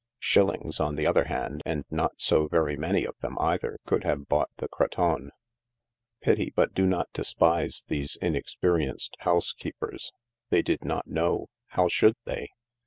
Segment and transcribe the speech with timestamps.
[0.17, 4.27] Shillings, on the other hand, and not so very many of them either, could have
[4.27, 5.29] bought the cretonne.
[6.21, 10.11] Pity, but do not despise these inexperienced housekeepers.
[10.49, 12.49] They did not know— how should they?